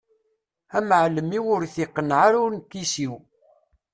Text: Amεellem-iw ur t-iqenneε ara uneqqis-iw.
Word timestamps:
Amεellem-iw 0.77 1.45
ur 1.55 1.61
t-iqenneε 1.73 2.21
ara 2.25 2.37
uneqqis-iw. 2.45 3.15